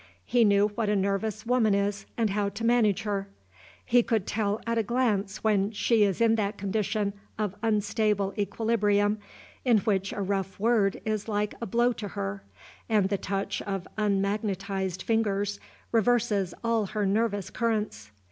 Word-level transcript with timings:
He 0.25 0.43
knew 0.43 0.69
what 0.69 0.89
a 0.89 0.95
nervous 0.95 1.45
woman 1.45 1.75
is, 1.75 2.07
and 2.17 2.31
how 2.31 2.49
to 2.49 2.63
manage 2.65 3.03
her. 3.03 3.27
He 3.85 4.01
could 4.01 4.25
tell 4.25 4.59
at 4.65 4.79
a 4.79 4.81
glance 4.81 5.43
when 5.43 5.69
she 5.69 6.01
is 6.01 6.19
in 6.19 6.33
that 6.37 6.57
condition 6.57 7.13
of 7.37 7.53
unstable 7.61 8.33
equilibrium 8.35 9.19
in 9.63 9.77
which 9.77 10.11
a 10.11 10.23
rough 10.23 10.59
word 10.59 10.99
is 11.05 11.27
like 11.27 11.53
a 11.61 11.67
blow 11.67 11.93
to 11.93 12.07
her, 12.07 12.41
and 12.89 13.09
the 13.09 13.17
touch 13.19 13.61
of 13.61 13.87
unmagnetized 13.95 15.03
fingers 15.03 15.59
reverses 15.91 16.55
all 16.63 16.87
her 16.87 17.05
nervous 17.05 17.51
currents. 17.51 18.09